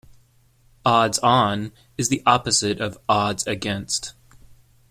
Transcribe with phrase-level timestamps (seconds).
[0.83, 4.15] "Odds on" is the opposite of "odds against".